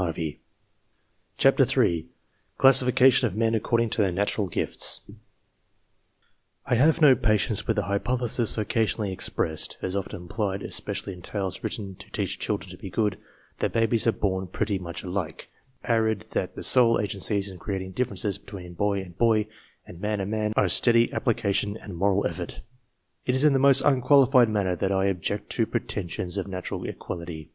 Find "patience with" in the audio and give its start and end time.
7.14-7.76